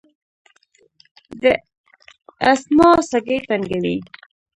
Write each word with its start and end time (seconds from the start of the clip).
د 1.41 1.43
اسثما 2.51 2.89
سږي 3.09 3.37
تنګوي. 3.47 3.97